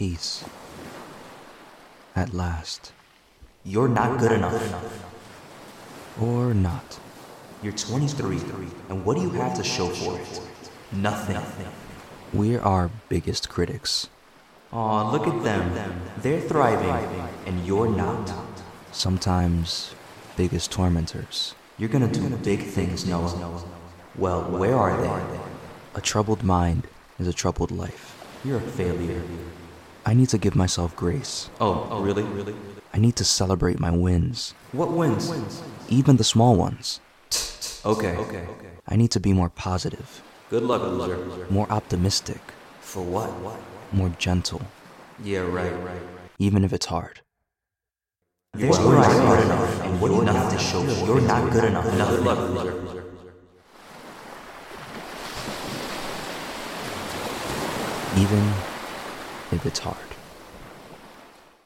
[0.00, 0.42] peace.
[2.16, 2.92] At last.
[3.64, 4.64] You're not good enough.
[6.18, 6.98] Or not.
[7.62, 8.38] You're 23,
[8.88, 10.40] and what do you have to show for it?
[10.90, 11.42] Nothing.
[12.32, 14.08] We're our biggest critics.
[14.72, 15.66] Aw, look at them.
[16.22, 18.32] They're thriving, and you're not.
[18.92, 19.94] Sometimes
[20.34, 21.54] biggest tormentors.
[21.76, 23.62] You're gonna do big things, Noah.
[24.16, 25.40] Well, where are they?
[25.94, 26.88] A troubled mind
[27.18, 28.16] is a troubled life.
[28.46, 29.22] You're a failure.
[30.10, 31.50] I need to give myself grace.
[31.60, 32.24] Oh, oh, really?
[32.24, 32.52] Really?
[32.92, 35.30] I need to celebrate my wins, What wins?
[35.88, 36.98] even the small ones.
[37.84, 38.16] Okay.
[38.16, 38.44] Okay.
[38.88, 41.46] I need to be more positive, Good luck, loser.
[41.48, 42.40] more optimistic,
[42.80, 43.30] For what?
[43.92, 44.62] more gentle,
[45.22, 45.72] Yeah, right.
[45.84, 46.02] Right.
[46.40, 47.20] Even if it's hard.
[48.54, 50.82] There's you're not good enough, and what do you have to show?
[51.06, 51.84] You're not good enough.
[51.84, 53.04] Good luck, loser.
[58.18, 58.42] Even
[59.52, 60.19] if it's hard.